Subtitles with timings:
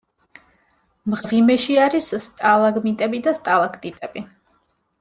[1.13, 4.27] მღვიმეში არის სტალაგმიტები და სტალაქტიტები.